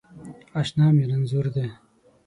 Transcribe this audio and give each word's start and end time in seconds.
اشنا 0.59 0.87
می 0.95 1.03
رنځور 1.09 1.45
دی 1.55 1.67